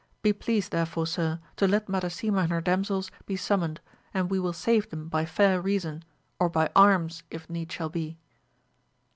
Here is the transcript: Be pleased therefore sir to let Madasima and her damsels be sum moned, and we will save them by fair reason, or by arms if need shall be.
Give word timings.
Be 0.23 0.33
pleased 0.33 0.71
therefore 0.71 1.05
sir 1.05 1.39
to 1.57 1.67
let 1.67 1.85
Madasima 1.87 2.39
and 2.41 2.51
her 2.51 2.59
damsels 2.59 3.11
be 3.27 3.35
sum 3.35 3.59
moned, 3.59 3.77
and 4.15 4.31
we 4.31 4.39
will 4.39 4.51
save 4.51 4.89
them 4.89 5.07
by 5.09 5.25
fair 5.25 5.61
reason, 5.61 6.03
or 6.39 6.49
by 6.49 6.71
arms 6.75 7.21
if 7.29 7.47
need 7.51 7.71
shall 7.71 7.89
be. 7.89 8.17